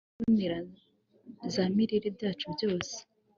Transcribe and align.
Mu 0.17 0.23
bigo 0.37 0.57
mbonezamirire 1.31 2.07
byacu 2.15 2.45
byose 2.53 2.95